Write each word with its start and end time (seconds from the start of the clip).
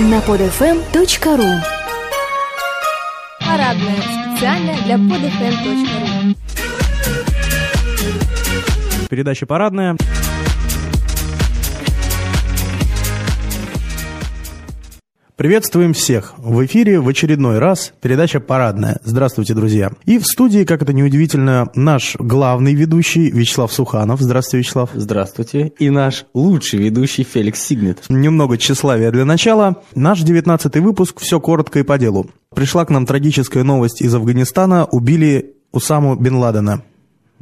на 0.00 0.18
podfm.ru 0.20 1.60
Парадная. 3.40 4.02
Специально 4.02 4.72
для 4.84 4.94
podfm.ru 4.94 6.36
Передача 9.08 9.46
«Парадная». 9.46 9.96
Приветствуем 15.40 15.94
всех! 15.94 16.34
В 16.36 16.66
эфире 16.66 17.00
в 17.00 17.08
очередной 17.08 17.60
раз 17.60 17.94
передача 18.02 18.40
«Парадная». 18.40 19.00
Здравствуйте, 19.04 19.54
друзья! 19.54 19.90
И 20.04 20.18
в 20.18 20.26
студии, 20.26 20.64
как 20.64 20.82
это 20.82 20.92
неудивительно, 20.92 21.70
наш 21.74 22.14
главный 22.18 22.74
ведущий 22.74 23.30
Вячеслав 23.30 23.72
Суханов. 23.72 24.20
Здравствуйте, 24.20 24.58
Вячеслав. 24.58 24.90
Здравствуйте. 24.92 25.72
И 25.78 25.88
наш 25.88 26.26
лучший 26.34 26.80
ведущий 26.80 27.22
Феликс 27.22 27.58
Сигнет. 27.58 28.02
Немного 28.10 28.58
тщеславия 28.58 29.10
для 29.10 29.24
начала. 29.24 29.82
Наш 29.94 30.20
девятнадцатый 30.20 30.82
выпуск 30.82 31.20
«Все 31.20 31.40
коротко 31.40 31.78
и 31.78 31.84
по 31.84 31.96
делу». 31.96 32.26
Пришла 32.54 32.84
к 32.84 32.90
нам 32.90 33.06
трагическая 33.06 33.64
новость 33.64 34.02
из 34.02 34.14
Афганистана. 34.14 34.84
Убили 34.84 35.54
Усаму 35.72 36.16
Бен 36.16 36.34
Ладена. 36.34 36.82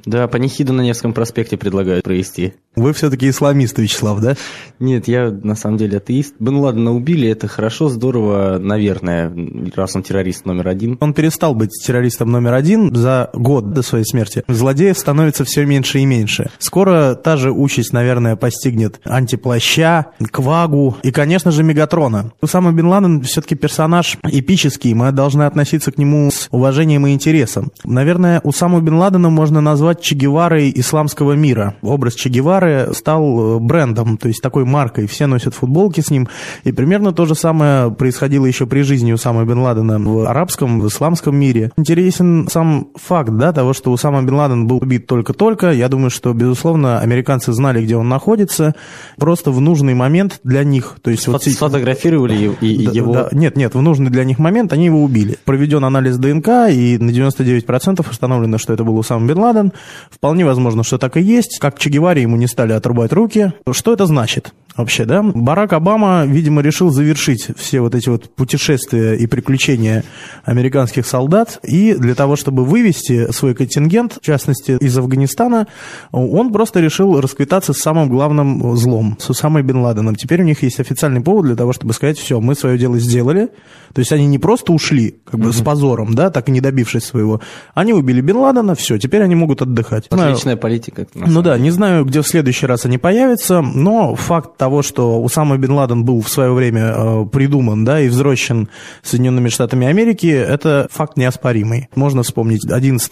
Да, 0.06 0.28
панихиду 0.28 0.72
на 0.72 0.82
Невском 0.82 1.12
проспекте 1.12 1.56
предлагают 1.56 2.04
провести. 2.04 2.54
Вы 2.78 2.92
все-таки 2.92 3.28
исламист, 3.28 3.78
Вячеслав, 3.78 4.20
да? 4.20 4.36
Нет, 4.78 5.08
я 5.08 5.30
на 5.30 5.54
самом 5.54 5.78
деле 5.78 5.98
атеист. 5.98 6.34
Бен 6.38 6.56
Ладена 6.56 6.94
убили, 6.94 7.28
это 7.28 7.48
хорошо, 7.48 7.88
здорово, 7.88 8.58
наверное, 8.58 9.32
раз 9.74 9.96
он 9.96 10.02
террорист 10.02 10.46
номер 10.46 10.68
один. 10.68 10.96
Он 11.00 11.12
перестал 11.14 11.54
быть 11.54 11.70
террористом 11.84 12.30
номер 12.30 12.54
один 12.54 12.94
за 12.94 13.30
год 13.32 13.72
до 13.72 13.82
своей 13.82 14.04
смерти. 14.04 14.44
Злодеев 14.48 14.96
становится 14.96 15.44
все 15.44 15.64
меньше 15.66 15.98
и 15.98 16.06
меньше. 16.06 16.50
Скоро 16.58 17.14
та 17.14 17.36
же 17.36 17.50
участь, 17.50 17.92
наверное, 17.92 18.36
постигнет 18.36 19.00
антиплаща, 19.04 20.06
Квагу 20.30 20.96
и, 21.02 21.10
конечно 21.10 21.50
же, 21.50 21.62
Мегатрона. 21.62 22.32
Усама 22.40 22.72
Бен 22.72 22.86
Ладен 22.86 23.22
все-таки 23.22 23.54
персонаж 23.54 24.18
эпический, 24.24 24.94
мы 24.94 25.12
должны 25.12 25.42
относиться 25.42 25.92
к 25.92 25.98
нему 25.98 26.30
с 26.30 26.48
уважением 26.50 27.06
и 27.06 27.12
интересом. 27.12 27.72
Наверное, 27.84 28.40
Усаму 28.44 28.80
Бен 28.80 28.94
Ладена 28.94 29.30
можно 29.30 29.60
назвать 29.60 30.00
Че 30.00 30.14
Геварой 30.14 30.72
исламского 30.74 31.32
мира. 31.32 31.74
Образ 31.82 32.14
Че 32.14 32.28
Гевары 32.28 32.67
стал 32.92 33.56
э, 33.56 33.58
брендом, 33.60 34.16
то 34.16 34.28
есть 34.28 34.42
такой 34.42 34.64
маркой. 34.64 35.06
Все 35.06 35.26
носят 35.26 35.54
футболки 35.54 36.00
с 36.00 36.10
ним. 36.10 36.28
И 36.64 36.72
примерно 36.72 37.12
то 37.12 37.26
же 37.26 37.34
самое 37.34 37.90
происходило 37.90 38.46
еще 38.46 38.66
при 38.66 38.82
жизни 38.82 39.12
Усама 39.12 39.44
Бен 39.44 39.58
Ладена 39.58 39.98
в 39.98 40.26
арабском, 40.26 40.80
в 40.80 40.88
исламском 40.88 41.36
мире. 41.36 41.70
Интересен 41.76 42.48
сам 42.50 42.88
факт 42.94 43.30
да, 43.30 43.52
того, 43.52 43.72
что 43.72 43.92
Усама 43.92 44.22
Бен 44.22 44.34
Ладен 44.34 44.66
был 44.66 44.78
убит 44.78 45.06
только-только. 45.06 45.72
Я 45.72 45.88
думаю, 45.88 46.10
что, 46.10 46.32
безусловно, 46.32 47.00
американцы 47.00 47.52
знали, 47.52 47.82
где 47.82 47.96
он 47.96 48.08
находится. 48.08 48.74
Просто 49.16 49.50
в 49.50 49.60
нужный 49.60 49.94
момент 49.94 50.40
для 50.44 50.64
них. 50.64 50.96
То 51.02 51.10
есть 51.10 51.26
вот 51.26 51.42
Сфотографировали 51.42 52.56
и 52.60 52.86
да, 52.86 52.92
его... 52.92 53.12
Да, 53.12 53.28
нет, 53.32 53.56
нет, 53.56 53.74
в 53.74 53.82
нужный 53.82 54.10
для 54.10 54.24
них 54.24 54.38
момент 54.38 54.72
они 54.72 54.86
его 54.86 55.02
убили. 55.02 55.36
Проведен 55.44 55.84
анализ 55.84 56.16
ДНК, 56.18 56.48
и 56.70 56.98
на 56.98 57.10
99% 57.10 58.04
установлено, 58.08 58.58
что 58.58 58.72
это 58.72 58.84
был 58.84 58.96
Усама 58.98 59.26
Бен 59.26 59.38
Ладен. 59.38 59.72
Вполне 60.10 60.44
возможно, 60.44 60.82
что 60.82 60.98
так 60.98 61.16
и 61.16 61.20
есть. 61.20 61.58
Как 61.60 61.78
Че 61.78 61.90
Геваре 61.90 62.22
ему 62.22 62.36
не 62.36 62.46
стали 62.58 62.72
отрубать 62.72 63.12
руки. 63.12 63.52
Что 63.70 63.92
это 63.92 64.06
значит? 64.06 64.52
Вообще, 64.78 65.04
да? 65.04 65.22
Барак 65.22 65.72
Обама, 65.72 66.24
видимо, 66.24 66.62
решил 66.62 66.90
завершить 66.90 67.48
все 67.56 67.80
вот 67.80 67.94
эти 67.94 68.08
вот 68.08 68.34
путешествия 68.34 69.14
и 69.14 69.26
приключения 69.26 70.04
американских 70.44 71.06
солдат, 71.06 71.58
и 71.62 71.94
для 71.94 72.14
того, 72.14 72.36
чтобы 72.36 72.64
вывести 72.64 73.30
свой 73.32 73.54
контингент, 73.54 74.18
в 74.20 74.24
частности, 74.24 74.78
из 74.80 74.96
Афганистана, 74.96 75.66
он 76.12 76.52
просто 76.52 76.80
решил 76.80 77.20
расквитаться 77.20 77.72
с 77.72 77.78
самым 77.78 78.08
главным 78.08 78.76
злом, 78.76 79.16
с 79.20 79.28
Усамой 79.28 79.62
Бен 79.62 79.78
Ладеном. 79.78 80.14
Теперь 80.14 80.42
у 80.42 80.44
них 80.44 80.62
есть 80.62 80.80
официальный 80.80 81.20
повод 81.20 81.46
для 81.46 81.56
того, 81.56 81.72
чтобы 81.72 81.92
сказать, 81.92 82.18
все, 82.18 82.40
мы 82.40 82.54
свое 82.54 82.78
дело 82.78 82.98
сделали, 82.98 83.48
то 83.92 84.00
есть 84.00 84.12
они 84.12 84.26
не 84.26 84.38
просто 84.38 84.72
ушли, 84.72 85.16
как 85.24 85.40
бы, 85.40 85.46
угу. 85.46 85.52
с 85.52 85.60
позором, 85.60 86.14
да, 86.14 86.30
так 86.30 86.48
и 86.48 86.52
не 86.52 86.60
добившись 86.60 87.04
своего, 87.04 87.40
они 87.74 87.92
убили 87.92 88.20
Бен 88.20 88.36
Ладена, 88.36 88.74
все, 88.76 88.98
теперь 88.98 89.22
они 89.22 89.34
могут 89.34 89.60
отдыхать. 89.60 90.06
Отличная 90.08 90.56
политика. 90.56 91.06
Ну 91.14 91.42
да, 91.42 91.58
не 91.58 91.70
знаю, 91.70 92.04
где 92.04 92.22
в 92.22 92.28
следующий 92.28 92.66
раз 92.66 92.84
они 92.86 92.98
появятся, 92.98 93.60
но 93.60 94.14
факт 94.14 94.56
того, 94.56 94.67
того, 94.68 94.82
что 94.82 95.22
Усама 95.22 95.56
Бен 95.56 95.72
Ладен 95.72 96.04
был 96.04 96.20
в 96.20 96.28
свое 96.28 96.52
время 96.52 96.92
э, 96.94 97.24
придуман 97.32 97.86
да, 97.86 98.02
и 98.02 98.08
взрощен 98.08 98.68
Соединенными 99.02 99.48
Штатами 99.48 99.86
Америки, 99.86 100.26
это 100.26 100.88
факт 100.90 101.16
неоспоримый. 101.16 101.88
Можно 101.94 102.22
вспомнить 102.22 102.70
11 102.70 103.10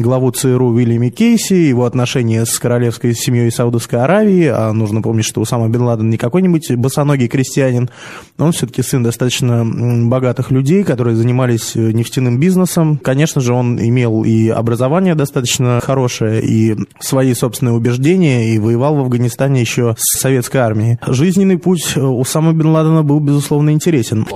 главу 0.00 0.30
ЦРУ 0.30 0.68
Уильяма 0.68 1.10
Кейси, 1.10 1.52
его 1.52 1.84
отношения 1.84 2.46
с 2.46 2.58
королевской 2.58 3.14
семьей 3.14 3.52
Саудовской 3.52 4.00
Аравии, 4.00 4.46
а 4.46 4.72
нужно 4.72 5.02
помнить, 5.02 5.26
что 5.26 5.42
Усама 5.42 5.68
Бен 5.68 5.82
Ладен 5.82 6.08
не 6.08 6.16
какой-нибудь 6.16 6.72
босоногий 6.76 7.28
крестьянин, 7.28 7.90
он 8.38 8.52
все-таки 8.52 8.80
сын 8.80 9.02
достаточно 9.02 9.62
богатых 10.08 10.50
людей, 10.50 10.84
которые 10.84 11.16
занимались 11.16 11.76
э, 11.76 11.92
нефтяным 11.92 12.40
бизнесом. 12.40 12.96
Конечно 12.96 13.42
же, 13.42 13.52
он 13.52 13.78
имел 13.78 14.24
и 14.24 14.48
образование 14.48 15.14
достаточно 15.14 15.80
хорошее, 15.82 16.42
и 16.42 16.76
свои 16.98 17.34
собственные 17.34 17.74
убеждения, 17.74 18.54
и 18.54 18.58
воевал 18.58 18.96
в 18.96 19.00
Афганистане 19.00 19.60
еще 19.60 19.96
с 19.98 20.18
советской 20.18 20.58
армией. 20.62 20.93
Жизненный 21.06 21.58
путь 21.58 21.96
Усама 21.96 22.52
Бен 22.52 22.68
Ладена 22.68 23.02
был, 23.02 23.20
безусловно, 23.20 23.70
интересен. 23.70 24.26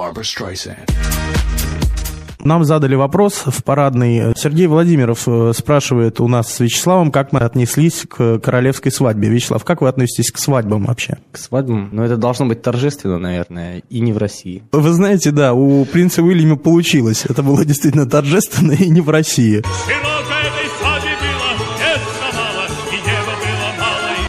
Нам 2.45 2.65
задали 2.65 2.95
вопрос 2.95 3.43
в 3.47 3.65
парадный. 3.65 4.33
Сергей 4.37 4.69
Владимиров 4.69 5.25
э, 5.27 5.53
спрашивает 5.55 6.21
у 6.21 6.29
нас 6.29 6.53
с 6.55 6.61
Вячеславом, 6.61 7.11
как 7.11 7.33
мы 7.33 7.41
отнеслись 7.41 8.05
к 8.09 8.39
королевской 8.39 8.93
свадьбе. 8.93 9.29
Вячеслав, 9.29 9.65
как 9.65 9.83
вы 9.83 9.89
относитесь 9.89 10.31
к 10.31 10.39
свадьбам 10.39 10.85
вообще? 10.85 11.19
К 11.33 11.37
свадьбам? 11.37 11.91
Ну, 11.93 12.05
это 12.05 12.17
должно 12.17 12.47
быть 12.47 12.63
торжественно, 12.63 13.19
наверное, 13.19 13.83
и 13.91 14.01
не 14.01 14.13
в 14.13 14.19
России. 14.19 14.63
Вы 14.71 14.93
знаете, 14.93 15.33
да, 15.33 15.53
у 15.53 15.85
принца 15.85 16.23
Уильяма 16.23 16.57
получилось. 16.57 17.25
Это 17.29 17.43
было 17.43 17.65
действительно 17.65 18.07
торжественно 18.07 18.73
и 18.73 18.89
не 18.89 19.01
в 19.01 19.11
России. 19.11 19.63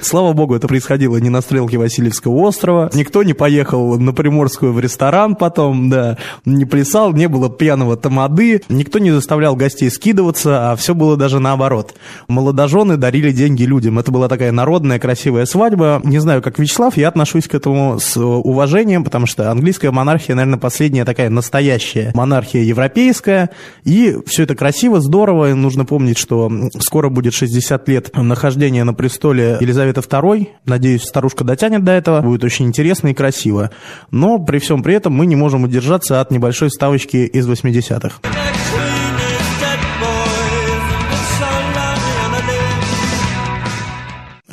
Слава 0.09 0.34
богу, 0.34 0.56
это 0.56 0.68
происходило 0.68 1.18
не 1.18 1.30
на 1.30 1.40
стрелке 1.40 1.78
Васильевского 1.78 2.34
острова. 2.47 2.90
Никто 2.96 3.22
не 3.22 3.36
поехал 3.36 4.00
на 4.00 4.12
Приморскую 4.12 4.74
в 4.74 4.80
ресторан 4.80 5.36
потом, 5.36 5.92
да, 5.92 6.18
не 6.46 6.66
плясал, 6.66 7.14
не 7.14 7.28
было 7.28 7.47
пьяного 7.47 7.96
тамады, 7.96 8.64
никто 8.69 8.98
не 8.98 9.12
заставлял 9.12 9.56
гостей 9.56 9.92
скидываться, 9.92 10.72
а 10.72 10.75
все 10.78 10.96
было 10.96 11.16
даже 11.16 11.38
наоборот. 11.38 11.94
Молодожены 12.28 12.98
дарили 12.98 13.31
деньги 13.31 13.62
людям. 13.66 14.00
Это 14.00 14.12
была 14.12 14.28
такая 14.28 14.52
народная 14.52 14.98
красивая 14.98 15.46
свадьба. 15.46 16.02
Не 16.03 16.18
знаю, 16.18 16.42
как 16.42 16.58
Вячеслав, 16.58 16.98
я 16.98 17.09
отношусь 17.09 17.48
к 17.48 17.53
этому 17.53 18.00
с 18.00 18.18
уважением, 18.18 19.03
потому 19.03 19.28
что 19.28 19.52
английская 19.52 19.92
монархия, 19.92 20.34
наверное, 20.34 20.58
последняя 20.58 21.06
такая 21.06 21.30
настоящая 21.30 22.14
монархия 22.16 22.64
европейская. 22.64 23.52
И 23.84 24.18
все 24.25 24.42
это 24.42 24.56
красиво, 24.56 25.02
здорово. 25.02 25.53
Нужно 25.53 25.86
помнить, 25.86 26.18
что 26.18 26.52
скоро 26.80 27.09
будет 27.09 27.36
60 27.36 27.88
лет 27.90 28.09
нахождения 28.16 28.84
на 28.84 28.96
престоле 28.96 29.59
Елизаветы 29.62 29.99
это 30.00 30.50
Надеюсь, 30.66 31.04
старушка 31.04 31.44
дотянет 31.44 31.84
до 31.84 31.92
этого. 31.92 32.22
Будет 32.22 32.44
очень 32.44 32.66
интересно 32.66 33.10
и 33.10 33.14
красиво. 33.14 33.72
Но 34.12 34.40
при 34.40 34.60
всем 34.60 34.84
при 34.84 34.96
этом 34.96 35.14
мы 35.14 35.26
не 35.26 35.36
можем 35.36 35.64
удержаться 35.64 36.22
от 36.22 36.32
небольшой 36.32 36.70
ставочки 36.72 37.18
из 37.18 37.48
80-х. 37.48 38.49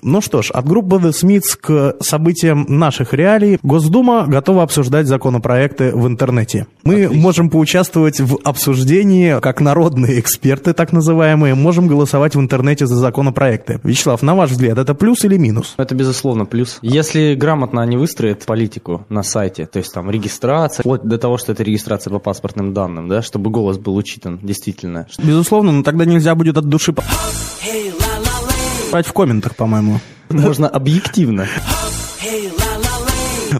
Ну 0.09 0.21
что 0.21 0.41
ж, 0.41 0.53
от 0.53 0.65
группы 0.69 0.97
The 0.99 1.11
Smiths 1.11 1.59
к 1.61 1.97
событиям 2.00 2.65
наших 2.69 3.12
реалий. 3.12 3.59
Госдума 3.65 4.25
готова 4.28 4.62
обсуждать 4.62 5.09
законопроекты 5.09 5.91
в 5.91 6.06
интернете. 6.06 6.69
Мы 6.84 7.06
Отлично. 7.06 7.17
можем 7.17 7.50
поучаствовать 7.50 8.21
в 8.21 8.39
обсуждении, 8.45 9.41
как 9.41 9.61
народные 9.61 10.21
эксперты, 10.21 10.75
так 10.75 10.93
называемые, 10.93 11.56
можем 11.56 11.89
голосовать 11.89 12.37
в 12.37 12.41
интернете 12.41 12.87
за 12.87 12.95
законопроекты. 12.95 13.81
Вячеслав, 13.83 14.22
на 14.22 14.37
ваш 14.37 14.53
взгляд, 14.53 14.78
это 14.78 14.95
плюс 14.95 15.25
или 15.25 15.37
минус? 15.39 15.75
Это, 15.77 15.97
безусловно, 15.97 16.45
плюс. 16.45 16.78
Если 16.83 17.34
грамотно 17.34 17.83
они 17.83 17.97
выстроят 17.97 18.47
политику 18.47 19.05
на 19.09 19.25
сайте, 19.25 19.66
то 19.66 19.81
есть 19.81 19.92
там 19.92 20.09
регистрация, 20.09 20.84
вплоть 20.84 21.03
до 21.03 21.19
того, 21.19 21.36
что 21.36 21.51
это 21.51 21.65
регистрация 21.65 22.13
по 22.13 22.21
паспортным 22.21 22.72
данным, 22.72 23.09
да, 23.09 23.22
чтобы 23.22 23.51
голос 23.51 23.77
был 23.77 23.97
учитан, 23.97 24.39
действительно. 24.41 25.09
Безусловно, 25.19 25.72
но 25.72 25.83
тогда 25.83 26.04
нельзя 26.04 26.36
будет 26.36 26.57
от 26.59 26.66
души... 26.66 26.92
Hey, 26.92 27.92
в 28.91 29.12
комментах, 29.12 29.56
по-моему. 29.56 30.00
Можно 30.30 30.68
объективно. 30.68 31.47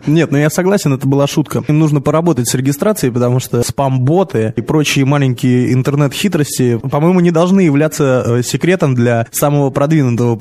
Нет, 0.07 0.31
ну 0.31 0.39
я 0.39 0.51
согласен, 0.51 0.93
это 0.93 1.07
была 1.07 1.27
шутка. 1.27 1.63
Им 1.69 1.79
нужно 1.79 2.01
поработать 2.01 2.49
с 2.49 2.55
регистрацией, 2.55 3.13
потому 3.13 3.41
что 3.41 3.63
спам-боты 3.63 4.53
и 4.57 4.61
прочие 4.61 5.05
маленькие 5.05 5.73
интернет-хитрости, 5.73 6.79
по-моему, 6.79 7.21
не 7.21 7.31
должны 7.31 7.61
являться 7.61 8.25
э, 8.27 8.43
секретом 8.43 8.95
для 8.95 9.27
самого 9.31 9.71
продвинутого 9.71 10.39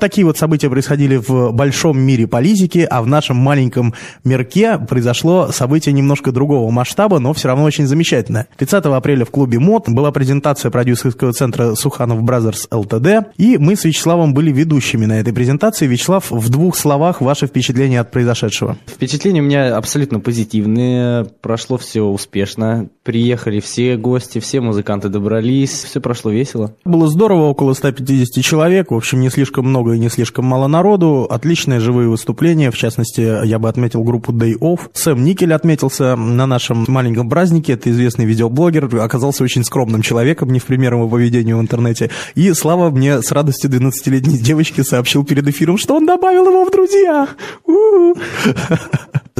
такие 0.00 0.26
вот 0.26 0.38
события 0.38 0.70
происходили 0.70 1.16
в 1.16 1.52
большом 1.52 1.98
мире 1.98 2.26
политики, 2.26 2.86
а 2.88 3.02
в 3.02 3.06
нашем 3.06 3.36
маленьком 3.36 3.94
мирке 4.24 4.78
произошло 4.78 5.50
событие 5.52 5.92
немножко 5.92 6.32
другого 6.32 6.70
масштаба, 6.70 7.18
но 7.18 7.32
все 7.32 7.48
равно 7.48 7.64
очень 7.64 7.86
замечательное. 7.86 8.48
30 8.56 8.84
апреля 8.86 9.24
в 9.24 9.30
клубе 9.30 9.58
МОД 9.58 9.90
была 9.90 10.12
презентация 10.12 10.70
продюсерского 10.70 11.32
центра 11.32 11.74
Суханов 11.74 12.22
Brothers 12.22 12.66
ЛТД, 12.70 13.28
и 13.36 13.58
мы 13.58 13.76
с 13.76 13.84
Вячеславом 13.84 14.34
были 14.34 14.52
ведущими 14.52 15.06
на 15.06 15.20
этой 15.20 15.32
презентации. 15.32 15.86
Вячеслав, 15.86 16.30
в 16.30 16.48
двух 16.50 16.76
словах 16.76 17.20
ваши 17.20 17.46
впечатления 17.46 18.00
от 18.00 18.10
произошедшего. 18.10 18.76
Впечатления 18.86 19.40
у 19.40 19.44
меня 19.44 19.76
абсолютно 19.76 20.20
позитивные. 20.20 21.26
Прошло 21.40 21.78
все 21.78 22.02
успешно. 22.02 22.88
Приехали 23.08 23.60
все 23.60 23.96
гости, 23.96 24.38
все 24.38 24.60
музыканты 24.60 25.08
добрались. 25.08 25.84
Все 25.84 25.98
прошло 25.98 26.30
весело. 26.30 26.74
Было 26.84 27.08
здорово, 27.08 27.44
около 27.44 27.72
150 27.72 28.44
человек. 28.44 28.90
В 28.90 28.94
общем, 28.94 29.20
не 29.20 29.30
слишком 29.30 29.66
много 29.66 29.94
и 29.94 29.98
не 29.98 30.10
слишком 30.10 30.44
мало 30.44 30.66
народу. 30.66 31.26
Отличные 31.30 31.80
живые 31.80 32.10
выступления. 32.10 32.70
В 32.70 32.76
частности, 32.76 33.46
я 33.46 33.58
бы 33.58 33.70
отметил 33.70 34.04
группу 34.04 34.30
Day 34.30 34.58
Off. 34.58 34.80
Сэм 34.92 35.24
Никель 35.24 35.54
отметился 35.54 36.16
на 36.16 36.44
нашем 36.44 36.84
маленьком 36.86 37.30
празднике. 37.30 37.72
Это 37.72 37.90
известный 37.90 38.26
видеоблогер. 38.26 38.94
Оказался 39.00 39.42
очень 39.42 39.64
скромным 39.64 40.02
человеком, 40.02 40.50
не 40.50 40.58
в 40.58 40.66
пример 40.66 40.92
его 40.92 41.08
поведению 41.08 41.56
в 41.56 41.62
интернете. 41.62 42.10
И 42.34 42.52
Слава 42.52 42.90
мне 42.90 43.22
с 43.22 43.32
радостью 43.32 43.70
12-летней 43.70 44.36
девочки 44.36 44.82
сообщил 44.82 45.24
перед 45.24 45.48
эфиром, 45.48 45.78
что 45.78 45.96
он 45.96 46.04
добавил 46.04 46.46
его 46.46 46.66
в 46.66 46.70
друзья. 46.70 47.26
У-у-у. 47.64 48.16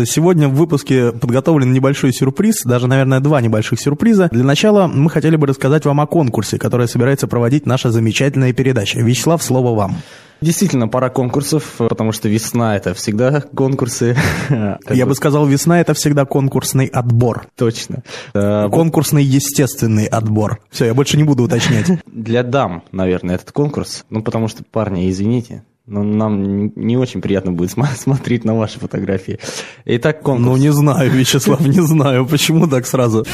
Сегодня 0.06 0.48
в 0.48 0.54
выпуске 0.54 1.12
подготовлен 1.12 1.72
небольшой 1.72 2.12
сюрприз, 2.12 2.62
даже, 2.64 2.86
наверное, 2.86 3.20
два 3.20 3.40
небольших 3.40 3.80
сюрприза. 3.80 4.28
Для 4.32 4.44
начала 4.44 4.86
мы 4.86 5.10
хотели 5.10 5.36
бы 5.36 5.46
рассказать 5.46 5.84
вам 5.84 6.00
о 6.00 6.06
конкурсе, 6.06 6.58
который 6.58 6.88
собирается 6.88 7.26
проводить 7.26 7.66
наша 7.66 7.90
замечательная 7.90 8.52
передача. 8.52 9.00
Вячеслав, 9.00 9.42
слово 9.42 9.74
вам. 9.74 9.96
Действительно, 10.40 10.86
пара 10.86 11.10
конкурсов, 11.10 11.74
потому 11.78 12.12
что 12.12 12.28
весна– 12.28 12.76
это 12.76 12.94
всегда 12.94 13.40
конкурсы. 13.40 14.16
Я 14.88 15.06
бы 15.06 15.14
сказал, 15.16 15.46
весна– 15.46 15.80
это 15.82 15.94
всегда 15.94 16.24
конкурсный 16.26 16.86
отбор. 16.86 17.48
Точно. 17.56 18.04
Конкурсный 18.32 19.24
естественный 19.24 20.06
отбор. 20.06 20.60
Все, 20.70 20.84
я 20.86 20.94
больше 20.94 21.16
не 21.16 21.24
буду 21.24 21.42
уточнять. 21.42 21.86
Для 22.06 22.42
дам, 22.42 22.84
наверное, 22.92 23.34
этот 23.34 23.50
конкурс. 23.50 24.04
Ну, 24.10 24.22
потому 24.22 24.48
что, 24.48 24.62
парни, 24.62 25.10
извините, 25.10 25.64
но 25.88 26.02
нам 26.02 26.72
не 26.76 26.96
очень 26.96 27.20
приятно 27.20 27.52
будет 27.52 27.70
смотреть 27.96 28.44
на 28.44 28.54
ваши 28.54 28.78
фотографии. 28.78 29.38
Итак, 29.84 30.22
конкурс. 30.22 30.46
Ну, 30.46 30.56
не 30.56 30.72
знаю, 30.72 31.10
Вячеслав, 31.10 31.60
не 31.60 31.80
знаю, 31.80 32.26
почему 32.26 32.68
так 32.68 32.86
сразу. 32.86 33.24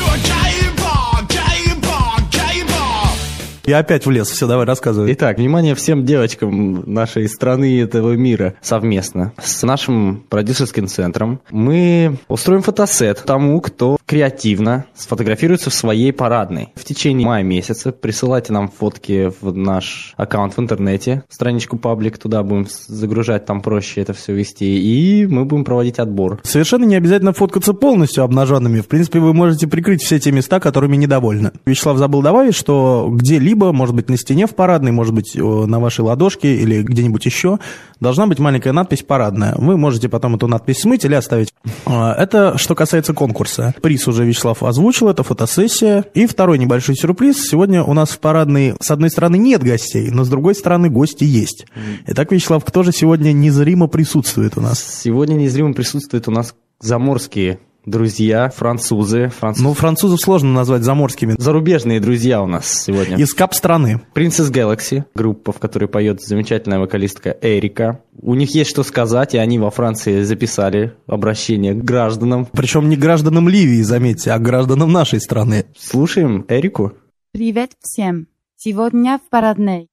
Я 3.66 3.78
опять 3.78 4.04
влез, 4.04 4.28
все, 4.28 4.46
давай 4.46 4.66
рассказывай. 4.66 5.14
Итак, 5.14 5.38
внимание 5.38 5.74
всем 5.74 6.04
девочкам 6.04 6.84
нашей 6.84 7.26
страны 7.28 7.70
и 7.70 7.78
этого 7.78 8.12
мира 8.12 8.54
совместно 8.60 9.32
с 9.42 9.62
нашим 9.62 10.22
продюсерским 10.28 10.86
центром 10.86 11.40
мы 11.50 12.18
устроим 12.28 12.60
фотосет 12.60 13.22
тому, 13.24 13.62
кто 13.62 13.96
креативно 14.06 14.86
сфотографируется 14.94 15.70
в 15.70 15.74
своей 15.74 16.12
парадной. 16.12 16.68
В 16.74 16.84
течение 16.84 17.26
мая 17.26 17.42
месяца 17.42 17.92
присылайте 17.92 18.52
нам 18.52 18.68
фотки 18.68 19.32
в 19.40 19.56
наш 19.56 20.14
аккаунт 20.16 20.56
в 20.56 20.60
интернете, 20.60 21.24
страничку 21.28 21.78
паблик, 21.78 22.18
туда 22.18 22.42
будем 22.42 22.66
загружать, 22.68 23.46
там 23.46 23.62
проще 23.62 24.02
это 24.02 24.12
все 24.12 24.34
вести, 24.34 24.78
и 24.78 25.26
мы 25.26 25.44
будем 25.44 25.64
проводить 25.64 25.98
отбор. 25.98 26.40
Совершенно 26.42 26.84
не 26.84 26.96
обязательно 26.96 27.32
фоткаться 27.32 27.72
полностью 27.72 28.24
обнаженными. 28.24 28.80
В 28.80 28.88
принципе, 28.88 29.20
вы 29.20 29.32
можете 29.32 29.66
прикрыть 29.66 30.02
все 30.02 30.20
те 30.20 30.32
места, 30.32 30.60
которыми 30.60 30.96
недовольны. 30.96 31.52
Вячеслав 31.64 31.98
забыл 31.98 32.22
добавить, 32.22 32.54
что 32.54 33.08
где-либо 33.10 33.54
либо, 33.54 33.72
может 33.72 33.94
быть, 33.94 34.10
на 34.10 34.16
стене 34.16 34.46
в 34.46 34.54
парадной, 34.54 34.90
может 34.90 35.14
быть, 35.14 35.34
на 35.36 35.78
вашей 35.78 36.00
ладошке 36.00 36.56
или 36.56 36.82
где-нибудь 36.82 37.24
еще, 37.24 37.58
должна 38.00 38.26
быть 38.26 38.40
маленькая 38.40 38.72
надпись 38.72 39.02
«Парадная». 39.02 39.54
Вы 39.56 39.76
можете 39.76 40.08
потом 40.08 40.34
эту 40.34 40.48
надпись 40.48 40.80
смыть 40.80 41.04
или 41.04 41.14
оставить. 41.14 41.54
А, 41.86 42.12
это 42.14 42.58
что 42.58 42.74
касается 42.74 43.14
конкурса. 43.14 43.74
Приз 43.94 44.08
уже 44.08 44.24
Вячеслав 44.24 44.64
озвучил, 44.64 45.08
это 45.08 45.22
фотосессия. 45.22 46.04
И 46.14 46.26
второй 46.26 46.58
небольшой 46.58 46.96
сюрприз. 46.96 47.46
Сегодня 47.46 47.84
у 47.84 47.94
нас 47.94 48.10
в 48.10 48.18
парадной, 48.18 48.74
с 48.80 48.90
одной 48.90 49.08
стороны, 49.08 49.36
нет 49.36 49.62
гостей, 49.62 50.10
но 50.10 50.24
с 50.24 50.28
другой 50.28 50.56
стороны, 50.56 50.90
гости 50.90 51.22
есть. 51.22 51.66
Итак, 52.08 52.32
Вячеслав, 52.32 52.64
кто 52.64 52.82
же 52.82 52.90
сегодня 52.90 53.30
незримо 53.30 53.86
присутствует 53.86 54.58
у 54.58 54.60
нас? 54.60 54.82
Сегодня 54.82 55.34
незримо 55.34 55.74
присутствует 55.74 56.26
у 56.26 56.32
нас 56.32 56.56
заморские 56.80 57.60
друзья, 57.86 58.50
французы. 58.50 59.28
Француз... 59.28 59.62
Ну, 59.62 59.74
французов 59.74 60.20
сложно 60.20 60.52
назвать 60.52 60.82
заморскими. 60.82 61.34
Зарубежные 61.38 62.00
друзья 62.00 62.42
у 62.42 62.46
нас 62.46 62.84
сегодня. 62.84 63.16
Из 63.16 63.34
кап-страны. 63.34 64.00
Princess 64.14 64.52
Galaxy, 64.52 65.04
группа, 65.14 65.52
в 65.52 65.58
которой 65.58 65.86
поет 65.86 66.22
замечательная 66.22 66.78
вокалистка 66.78 67.36
Эрика. 67.40 68.00
У 68.20 68.34
них 68.34 68.54
есть 68.54 68.70
что 68.70 68.82
сказать, 68.82 69.34
и 69.34 69.38
они 69.38 69.58
во 69.58 69.70
Франции 69.70 70.22
записали 70.22 70.94
обращение 71.06 71.74
к 71.74 71.84
гражданам. 71.84 72.46
Причем 72.52 72.88
не 72.88 72.96
гражданам 72.96 73.48
Ливии, 73.48 73.82
заметьте, 73.82 74.32
а 74.32 74.38
гражданам 74.38 74.92
нашей 74.92 75.20
страны. 75.20 75.66
Слушаем 75.76 76.44
Эрику. 76.48 76.92
Привет 77.32 77.72
всем. 77.80 78.28
Сегодня 78.56 79.18
в 79.18 79.28
парадной. 79.28 79.88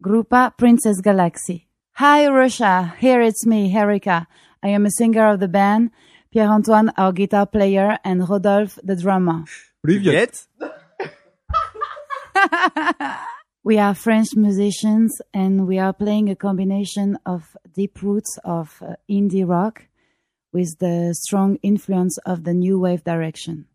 Группа 0.00 0.52
Princess 0.60 0.96
Galaxy. 1.04 1.62
Hi 2.00 2.26
Russia, 2.26 2.94
here 3.00 3.20
it's 3.20 3.46
me, 3.46 3.70
Erika. 3.72 4.26
I 4.62 4.70
am 4.70 4.86
a 4.86 4.90
singer 4.90 5.32
of 5.32 5.40
the 5.40 5.48
band 5.48 5.90
Pierre-Antoine, 6.32 6.90
our 6.96 7.12
guitar 7.12 7.44
player, 7.44 7.98
and 8.04 8.26
Rodolphe, 8.26 8.80
the 8.82 8.96
drummer. 8.96 9.44
Juliette. 9.86 10.46
we 13.62 13.78
are 13.78 13.94
French 13.94 14.28
musicians 14.34 15.20
and 15.34 15.66
we 15.66 15.78
are 15.78 15.92
playing 15.92 16.30
a 16.30 16.34
combination 16.34 17.18
of 17.26 17.54
deep 17.74 18.00
roots 18.00 18.38
of 18.44 18.78
uh, 18.80 18.94
indie 19.10 19.46
rock 19.46 19.88
with 20.54 20.78
the 20.78 21.14
strong 21.20 21.58
influence 21.62 22.16
of 22.24 22.44
the 22.44 22.54
new 22.54 22.80
wave 22.80 23.04
direction. 23.04 23.66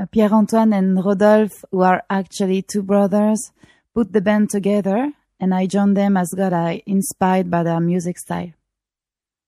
Uh, 0.00 0.06
Pierre 0.06 0.32
Antoine 0.32 0.72
and 0.72 1.04
Rodolphe, 1.04 1.64
who 1.72 1.80
are 1.80 2.04
actually 2.08 2.62
two 2.62 2.84
brothers, 2.84 3.50
put 3.94 4.12
the 4.12 4.20
band 4.20 4.50
together 4.50 5.10
and 5.40 5.52
I 5.52 5.66
joined 5.66 5.96
them 5.96 6.16
as 6.16 6.32
got 6.36 6.52
inspired 6.86 7.50
by 7.50 7.64
their 7.64 7.80
music 7.80 8.18
style. 8.18 8.52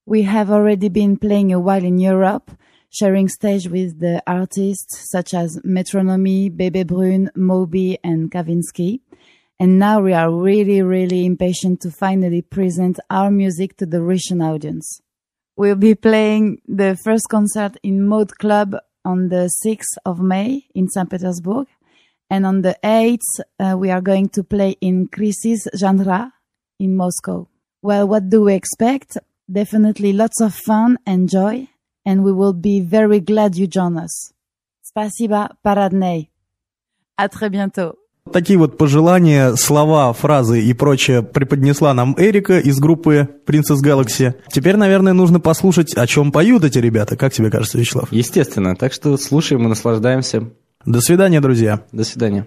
We 0.08 0.22
have 0.22 0.50
already 0.50 0.88
been 0.88 1.18
playing 1.18 1.52
a 1.52 1.60
while 1.60 1.84
in 1.84 1.98
Europe, 1.98 2.50
sharing 2.88 3.28
stage 3.28 3.68
with 3.68 4.00
the 4.00 4.22
artists 4.26 5.10
such 5.10 5.34
as 5.34 5.60
Metronomy, 5.66 6.48
Bebe 6.48 6.84
Brun, 6.84 7.30
Moby, 7.36 7.98
and 8.02 8.30
Kavinsky. 8.30 9.00
And 9.60 9.78
now 9.78 10.00
we 10.00 10.14
are 10.14 10.32
really, 10.32 10.80
really 10.80 11.26
impatient 11.26 11.82
to 11.82 11.90
finally 11.90 12.40
present 12.40 12.98
our 13.10 13.30
music 13.30 13.76
to 13.76 13.84
the 13.84 14.00
Russian 14.00 14.40
audience. 14.40 15.02
We'll 15.58 15.76
be 15.76 15.94
playing 15.94 16.62
the 16.66 16.96
first 17.04 17.28
concert 17.28 17.76
in 17.82 18.08
Mode 18.08 18.38
Club 18.38 18.76
on 19.04 19.28
the 19.28 19.50
6th 19.62 19.98
of 20.06 20.20
May 20.20 20.64
in 20.74 20.88
St. 20.88 21.10
Petersburg. 21.10 21.66
And 22.30 22.46
on 22.46 22.62
the 22.62 22.78
8th, 22.82 23.40
uh, 23.60 23.76
we 23.76 23.90
are 23.90 24.00
going 24.00 24.30
to 24.30 24.42
play 24.42 24.76
in 24.80 25.08
Crisis 25.08 25.68
Genre 25.76 26.32
in 26.78 26.96
Moscow. 26.96 27.46
Well, 27.82 28.08
what 28.08 28.30
do 28.30 28.44
we 28.44 28.54
expect? 28.54 29.18
Definitely 29.48 30.12
lots 30.12 30.42
of 30.42 30.54
fun 30.54 30.98
and 31.06 31.26
joy, 31.26 31.68
and 32.04 32.22
we 32.22 32.32
will 32.32 32.52
be 32.52 32.80
very 32.80 33.18
glad 33.18 33.56
you 33.56 33.66
join 33.66 33.96
us. 33.96 34.32
Спасибо, 34.82 35.56
парадней. 35.62 36.30
À 37.16 37.28
très 37.28 37.48
bientôt. 37.48 37.94
Такие 38.30 38.58
вот 38.58 38.76
пожелания, 38.76 39.54
слова, 39.54 40.12
фразы 40.12 40.60
и 40.60 40.74
прочее 40.74 41.22
преподнесла 41.22 41.94
нам 41.94 42.14
Эрика 42.18 42.58
из 42.58 42.78
группы 42.78 43.26
Princess 43.46 43.82
Galaxy. 43.82 44.34
Теперь, 44.52 44.76
наверное, 44.76 45.14
нужно 45.14 45.40
послушать, 45.40 45.94
о 45.94 46.06
чем 46.06 46.30
поют 46.30 46.64
эти 46.64 46.78
ребята. 46.78 47.16
Как 47.16 47.32
тебе 47.32 47.50
кажется, 47.50 47.78
Вячеслав? 47.78 48.12
Естественно. 48.12 48.76
Так 48.76 48.92
что 48.92 49.16
слушаем 49.16 49.64
и 49.64 49.68
наслаждаемся. 49.68 50.50
До 50.84 51.00
свидания, 51.00 51.40
друзья. 51.40 51.84
До 51.90 52.04
свидания. 52.04 52.46